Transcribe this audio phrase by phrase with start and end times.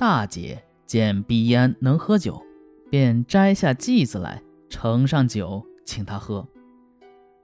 [0.00, 2.40] 大姐见毕一安能喝酒，
[2.88, 6.48] 便摘下剂子来，盛上酒请他喝。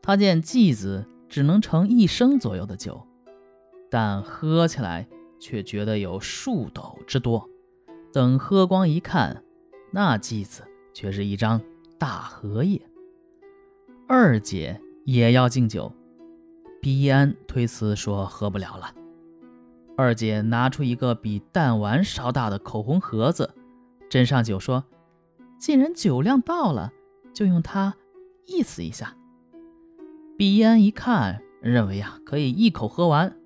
[0.00, 3.06] 他见剂子只能盛一升左右的酒，
[3.90, 5.06] 但喝起来
[5.38, 7.46] 却觉得有数斗之多。
[8.10, 9.44] 等喝光一看，
[9.90, 10.62] 那剂子
[10.94, 11.60] 却是一张
[11.98, 12.80] 大荷叶。
[14.08, 15.92] 二姐也要敬酒，
[16.80, 18.94] 毕一安推辞说喝不了了。
[19.96, 23.54] 二姐拿出一个比弹丸稍大的口红盒子，
[24.10, 24.84] 斟上酒说
[25.58, 26.92] ：“既然酒量到了，
[27.32, 27.94] 就用它
[28.44, 29.16] 意思一下。”
[30.36, 33.38] 毕安一看，认为呀可以一口喝完，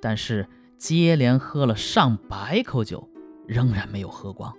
[0.00, 3.08] 但是接连喝了上百口酒，
[3.48, 4.54] 仍然没有喝光。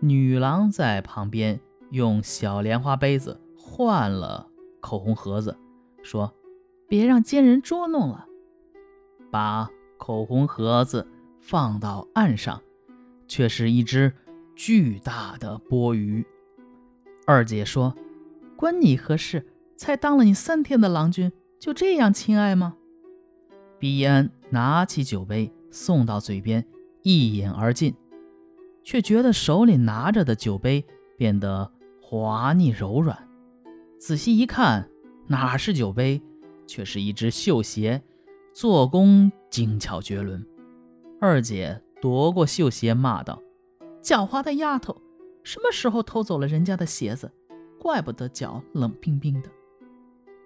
[0.00, 4.48] 女郎在旁边用小莲花杯子换了
[4.80, 5.56] 口红盒子，
[6.02, 6.34] 说
[6.88, 8.26] ：“别让奸人捉弄了。”
[9.30, 11.06] 把口红盒子
[11.40, 12.62] 放到岸上，
[13.26, 14.12] 却是一只
[14.54, 16.24] 巨大的钵盂。
[17.26, 17.94] 二姐说
[18.56, 19.46] ：“关你何事？
[19.76, 22.76] 才当了你三天的郎君，就这样亲爱吗？”
[23.78, 26.66] 毕安拿起酒杯送到嘴边，
[27.02, 27.94] 一饮而尽，
[28.82, 30.84] 却觉得手里拿着的酒杯
[31.16, 33.28] 变得滑腻柔软。
[33.98, 34.88] 仔细一看，
[35.26, 36.20] 哪是酒杯，
[36.66, 38.02] 却是一只绣鞋。
[38.52, 40.44] 做工精巧绝伦，
[41.20, 43.42] 二姐夺过绣鞋，骂道
[44.02, 45.00] ：“狡猾的丫头，
[45.42, 47.30] 什么时候偷走了人家的鞋子？
[47.78, 49.48] 怪不得脚冷冰冰的。”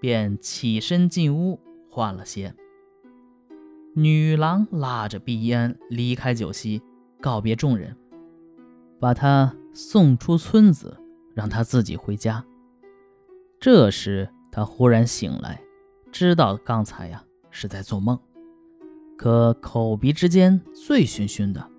[0.01, 2.55] 便起身进屋换了鞋。
[3.95, 6.83] 女郎拉着碧烟离开酒席，
[7.21, 7.97] 告别众人，
[8.99, 10.99] 把她送出村子，
[11.35, 12.45] 让她自己回家。
[13.61, 15.63] 这时，她忽然醒来，
[16.11, 17.25] 知道刚才呀。
[17.53, 18.19] 是在做梦，
[19.17, 21.71] 可口鼻之间醉醺醺的，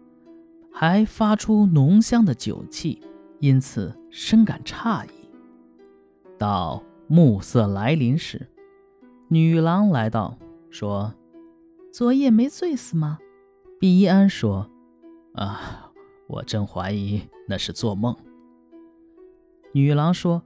[0.72, 3.02] 还发出浓香的酒气，
[3.40, 5.10] 因此深感诧异。
[6.38, 8.48] 到暮色来临时，
[9.28, 10.38] 女郎来到，
[10.70, 11.14] 说
[11.92, 13.20] ：“昨夜没醉死吗？”
[13.80, 14.70] 毕一安说
[15.36, 15.92] ：“啊，
[16.28, 18.16] 我正怀疑那是做梦。”
[19.74, 20.44] 女郎说：“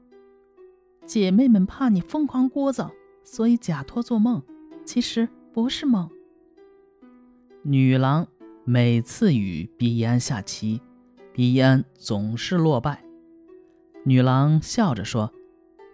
[1.05, 2.91] 姐妹们怕你疯狂聒噪，
[3.23, 4.41] 所以假托做梦。”
[4.87, 6.09] 其实不是梦。
[7.61, 8.25] 女郎
[8.63, 10.81] 每次与毕安下棋，
[11.33, 13.03] 毕安总是落败。
[14.05, 15.33] 女郎笑着说：“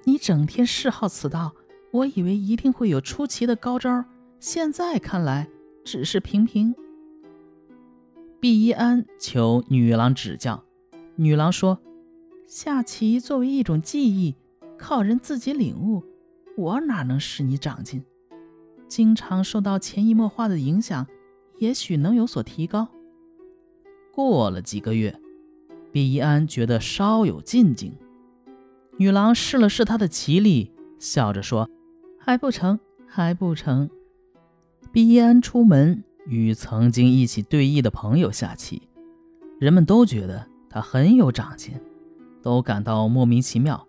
[0.06, 1.56] 你整天嗜好此道，
[1.90, 4.06] 我以为一定会有出奇的高招，
[4.40, 5.50] 现在看来
[5.84, 6.76] 只是平平。”
[8.40, 10.64] 毕安求女郎指教，
[11.16, 11.80] 女郎说
[12.46, 14.36] ：“下棋作为一种技艺，
[14.78, 16.04] 靠人自己领悟，
[16.56, 18.06] 我哪能使你长进？”
[18.96, 21.08] 经常受到潜移默化的影响，
[21.58, 22.88] 也许能有所提高。
[24.14, 25.20] 过了几个月，
[25.92, 27.92] 毕一安觉得稍有进境。
[28.98, 31.68] 女郎试了试他的棋力，笑着说
[32.22, 33.90] ：“还不成，还不成。”
[34.94, 38.84] 毕一安出门与曾经一起对弈的朋友下棋，
[39.60, 41.74] 人们都觉得他很有长进，
[42.44, 43.88] 都感到莫名其妙。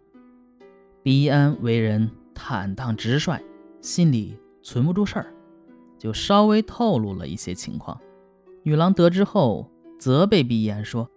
[1.02, 3.38] 毕一安为人坦荡直率，
[3.82, 4.38] 心里。
[4.64, 5.32] 存不住事儿，
[5.98, 8.00] 就稍微透露了一些情况。
[8.62, 11.08] 女郎得知后，责备毕安说：“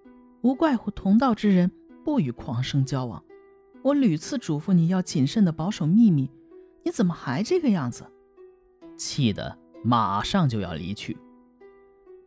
[0.44, 1.72] 无怪乎同道之人
[2.04, 3.24] 不与狂生交往。
[3.84, 6.30] 我屡次嘱咐你要谨慎的保守秘密，
[6.84, 8.06] 你怎么还这个样子？”
[8.98, 11.18] 气得马上就要离去。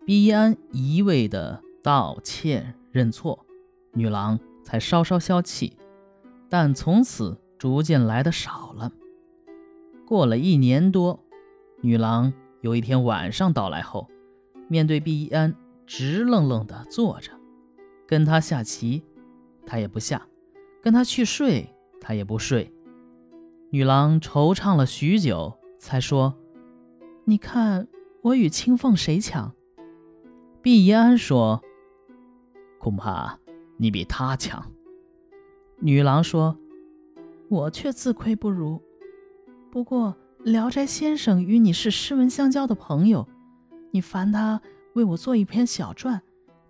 [0.07, 3.45] 毕安一味的道歉认错，
[3.93, 5.77] 女郎才稍稍消气，
[6.49, 8.91] 但从此逐渐来的少了。
[10.11, 11.21] 过了一年多，
[11.83, 12.33] 女郎
[12.63, 14.09] 有一天晚上到来后，
[14.67, 15.55] 面对毕安，
[15.87, 17.31] 直愣愣地坐着，
[18.09, 19.05] 跟他下棋，
[19.65, 20.19] 他也不下；
[20.83, 22.75] 跟他去睡，他也不睡。
[23.71, 26.35] 女郎惆怅了许久，才说
[27.25, 27.87] ：“你看
[28.23, 29.55] 我与青凤谁强？”
[30.61, 31.63] 毕安说
[32.83, 33.39] ：“恐怕
[33.77, 34.73] 你比他强。”
[35.79, 36.59] 女郎说
[37.49, 38.83] ：“我却自愧不如。”
[39.71, 43.29] 不过，聊斋先生与你是诗文相交的朋友，
[43.93, 44.61] 你烦他
[44.95, 46.21] 为我做一篇小传，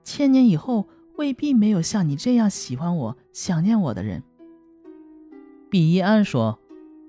[0.04, 0.86] 千年以后
[1.16, 4.22] 未必没有像你这样喜欢我、想念我的人。
[5.70, 6.58] 毕一安说：“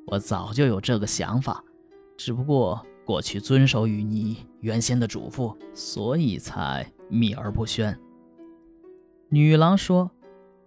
[0.08, 1.62] 我早就有这个想法，
[2.16, 8.00] 只不过过去遵守与你原先的嘱咐，所以才秘而不宣。”
[9.28, 10.10] 女郎说：“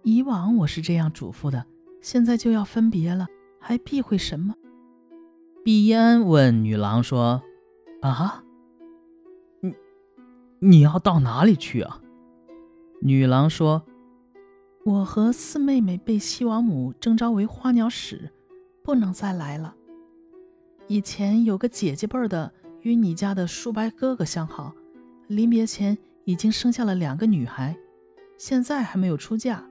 [0.03, 1.65] 以往我是这样嘱咐的，
[1.99, 3.25] 现在就要分别了，
[3.59, 4.53] 还避讳什么？”
[5.65, 7.41] 毕烟问女郎说
[8.03, 8.43] ：“啊，
[9.61, 9.73] 你
[10.59, 11.99] 你要到哪里去啊？”
[13.01, 13.83] 女郎说
[14.85, 18.29] ：“我和四妹妹被西王母征召为花鸟使，
[18.83, 19.75] 不能再来了。
[20.85, 24.71] 以前有个姐姐辈的与你家的树白哥哥相好，
[25.25, 27.75] 临别前已经生下了两个女孩，
[28.37, 29.67] 现在还没有出嫁。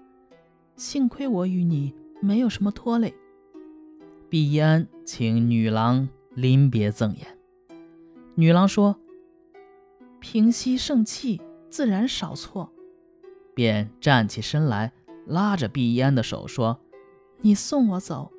[0.75, 3.15] 幸亏我与你没有什么拖累。”
[4.35, 7.39] 毕义安请女郎临别赠言。
[8.35, 8.99] 女郎说
[10.19, 11.41] ：“平息盛气，
[11.71, 12.73] 自然少错。”
[13.55, 14.93] 便站起身来，
[15.25, 16.81] 拉着毕义安的手说
[17.43, 18.33] ：“你送我走。”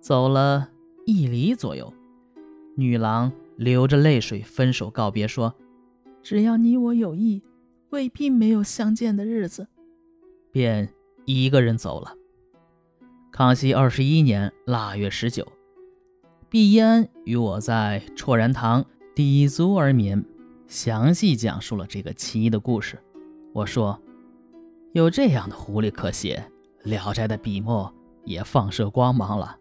[0.00, 0.68] 走了
[1.06, 1.94] 一里左右，
[2.74, 5.54] 女郎流着泪水分手告别，说
[6.22, 7.40] ：“只要你我有意，
[7.88, 9.68] 未必没有相见的日子。”
[10.52, 10.92] 便
[11.24, 12.14] 一个人走了。
[13.36, 15.46] 康熙二十一年腊月十九，
[16.48, 18.82] 毕义安与我在绰然堂
[19.14, 20.24] 抵足而眠，
[20.66, 22.98] 详细讲述了这个奇异的故事。
[23.52, 24.00] 我说
[24.94, 26.50] ：“有这样的狐狸可写，
[26.88, 27.92] 《聊斋》的笔墨
[28.24, 29.58] 也放射光芒了。”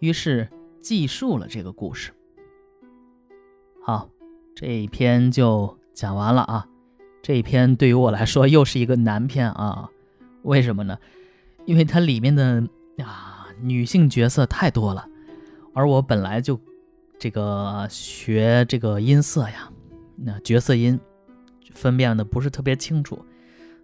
[0.00, 0.48] 于是
[0.80, 2.12] 记述了这个故事。
[3.84, 4.08] 好，
[4.54, 6.66] 这一篇就讲完了啊。
[7.22, 9.90] 这一篇对于我来说又是一个难篇啊。
[10.44, 10.98] 为什么呢？
[11.66, 12.66] 因为它里面的。
[13.02, 15.06] 啊，女性角色太多了，
[15.72, 16.58] 而我本来就
[17.18, 19.70] 这个学这个音色呀，
[20.16, 20.98] 那角色音
[21.72, 23.24] 分辨的不是特别清楚，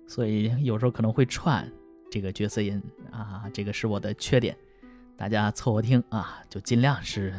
[0.06, 1.70] 所以有时候可能会串
[2.11, 4.56] 这个角色音啊，这个是我的缺点，
[5.16, 7.32] 大家凑合听啊，就尽量是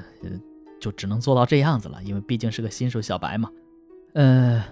[0.80, 3.50] 就只能做到这样子了，因为毕竟是个新手小白嘛。
[4.14, 4.60] 呃，《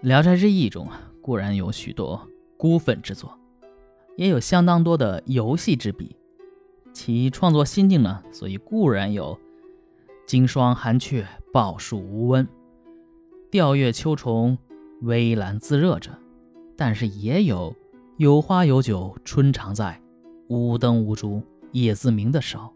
[0.00, 2.26] 聊斋志异》中啊，固然有许多
[2.56, 3.38] 孤愤之作，
[4.16, 6.16] 也有相当多的游戏之笔。
[6.92, 9.38] 其创作心境呢，所以固然有
[10.26, 12.46] “金霜寒雀，抱树无温；
[13.50, 14.58] 钓月秋虫，
[15.02, 16.10] 微澜自热”者，
[16.76, 17.74] 但是也有
[18.18, 20.00] “有花有酒，春常在；
[20.48, 21.42] 无灯无烛，
[21.72, 22.72] 夜自明”的时候。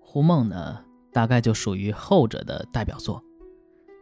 [0.00, 0.78] 胡梦呢，
[1.12, 3.22] 大概就属于后者的代表作。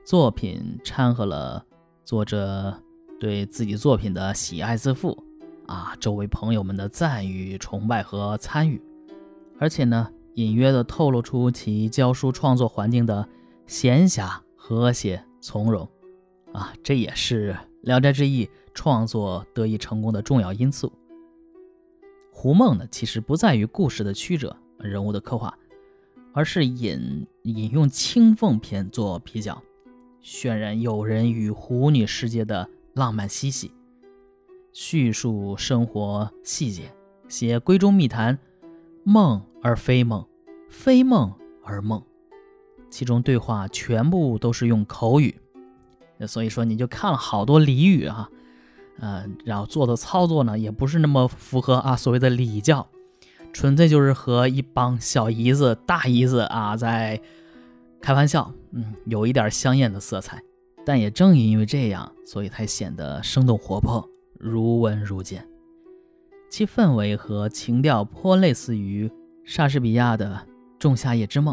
[0.04, 1.64] 作品掺和了
[2.04, 2.80] 作者
[3.18, 5.24] 对自己作品的喜爱自负
[5.66, 8.80] 啊，周围朋友们的赞誉、崇拜和参与。
[9.58, 13.26] 而且呢，隐约的透露出其教书创作环境的
[13.66, 15.88] 闲暇、和谐、从容，
[16.52, 17.52] 啊，这也是
[17.82, 20.92] 《聊斋志异》创作得以成功的重要因素。
[22.32, 25.56] 胡梦呢，其实不在于故事的曲折、人物的刻画，
[26.32, 29.62] 而是引引用《青凤篇》做比较，
[30.22, 33.70] 渲染友人与狐女世界的浪漫嬉戏，
[34.72, 36.92] 叙述生活细节，
[37.28, 38.36] 写闺中密谈。
[39.04, 40.26] 梦而非梦，
[40.68, 42.02] 非梦而梦，
[42.90, 45.34] 其中对话全部都是用口语，
[46.26, 48.30] 所以说你就看了好多俚语啊，
[48.98, 52.86] 呃，然后做的操作呢也不是那么符合啊所谓的礼教，
[53.52, 57.20] 纯粹就是和一帮小姨子、大姨子啊在
[58.00, 60.42] 开玩笑，嗯，有一点香艳的色彩，
[60.86, 64.08] 但也正因为这样，所以才显得生动活泼，
[64.38, 65.46] 如闻如见。
[66.56, 69.10] 其氛围和情调颇类似于
[69.42, 70.46] 莎士比亚的
[70.78, 71.52] 《仲夏夜之梦》。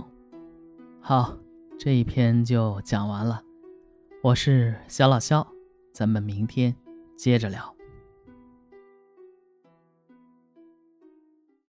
[0.99, 1.35] 好，
[1.79, 3.41] 这一篇就讲完了。
[4.21, 5.47] 我是小老肖，
[5.91, 6.75] 咱们明天
[7.17, 7.75] 接着聊。